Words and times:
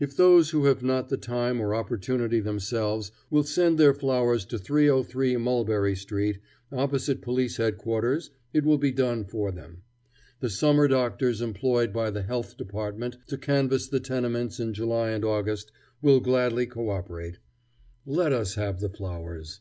"If 0.00 0.16
those 0.16 0.48
who 0.48 0.64
have 0.64 0.82
not 0.82 1.10
the 1.10 1.18
time 1.18 1.60
or 1.60 1.74
opportunity 1.74 2.40
themselves 2.40 3.12
will 3.28 3.42
send 3.42 3.76
their 3.76 3.92
flowers 3.92 4.46
to 4.46 4.56
303 4.58 5.36
Mulberry 5.36 5.94
Street, 5.94 6.38
opposite 6.72 7.20
Police 7.20 7.58
Headquarters, 7.58 8.30
it 8.54 8.64
will 8.64 8.78
be 8.78 8.92
done 8.92 9.26
for 9.26 9.52
them. 9.52 9.82
The 10.40 10.48
summer 10.48 10.88
doctors 10.88 11.42
employed 11.42 11.92
by 11.92 12.10
the 12.10 12.22
Health 12.22 12.56
Department 12.56 13.18
to 13.26 13.36
canvass 13.36 13.88
the 13.88 14.00
tenements 14.00 14.58
in 14.58 14.72
July 14.72 15.10
and 15.10 15.22
August 15.22 15.70
will 16.00 16.20
gladly 16.20 16.64
cooperate. 16.64 17.38
Let 18.06 18.32
us 18.32 18.54
have 18.54 18.80
the 18.80 18.88
flowers." 18.88 19.60